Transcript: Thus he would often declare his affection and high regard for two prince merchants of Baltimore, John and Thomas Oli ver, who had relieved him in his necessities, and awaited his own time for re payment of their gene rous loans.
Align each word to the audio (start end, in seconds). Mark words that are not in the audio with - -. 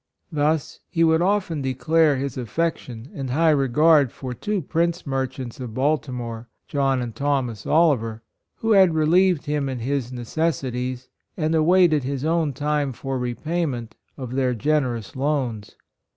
Thus 0.31 0.79
he 0.89 1.03
would 1.03 1.21
often 1.21 1.61
declare 1.61 2.15
his 2.15 2.35
affection 2.35 3.11
and 3.13 3.29
high 3.29 3.51
regard 3.51 4.11
for 4.11 4.33
two 4.33 4.63
prince 4.63 5.05
merchants 5.05 5.59
of 5.59 5.75
Baltimore, 5.75 6.49
John 6.67 7.03
and 7.03 7.13
Thomas 7.15 7.67
Oli 7.67 7.97
ver, 7.97 8.21
who 8.55 8.71
had 8.71 8.95
relieved 8.95 9.45
him 9.45 9.69
in 9.69 9.77
his 9.77 10.11
necessities, 10.11 11.07
and 11.37 11.53
awaited 11.53 12.03
his 12.03 12.25
own 12.25 12.51
time 12.51 12.93
for 12.93 13.19
re 13.19 13.35
payment 13.35 13.93
of 14.17 14.33
their 14.33 14.55
gene 14.55 14.85
rous 14.85 15.15
loans. 15.15 15.75